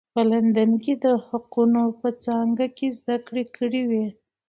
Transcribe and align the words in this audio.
په 0.13 0.21
لندن 0.31 0.71
کې 0.83 0.93
یې 0.95 1.01
د 1.03 1.05
حقوقو 1.27 1.85
په 2.01 2.09
څانګه 2.23 2.65
کې 2.77 2.87
زده 2.97 3.17
کړې 3.27 3.43
کړې 3.55 3.81
وې. 3.89 4.05